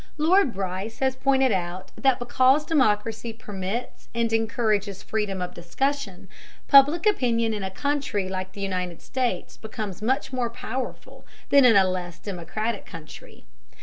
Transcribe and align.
Lord 0.17 0.51
Bryce 0.51 0.97
has 0.97 1.15
pointed 1.15 1.51
out 1.51 1.91
that 1.95 2.17
because 2.17 2.65
democracy 2.65 3.31
permits 3.33 4.09
and 4.15 4.33
encourages 4.33 5.03
freedom 5.03 5.43
of 5.43 5.53
discussion, 5.53 6.27
Public 6.67 7.05
Opinion 7.05 7.53
in 7.53 7.61
a 7.61 7.69
country 7.69 8.27
like 8.27 8.53
the 8.53 8.61
United 8.61 8.99
States 9.03 9.57
becomes 9.57 10.01
much 10.01 10.33
more 10.33 10.49
powerful 10.49 11.23
than 11.49 11.65
in 11.65 11.75
less 11.75 12.17
democratic 12.17 12.83
countries. 12.87 13.43